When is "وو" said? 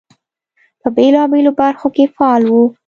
2.51-2.65